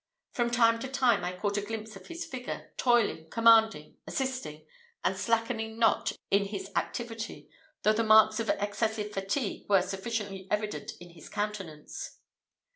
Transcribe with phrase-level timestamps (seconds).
[0.31, 4.65] From time to time I caught a glimpse of his figure, toiling, commanding, assisting,
[5.03, 7.51] and slackening not in his activity,
[7.83, 12.17] though the marks of excessive fatigue were sufficiently evident in his countenance.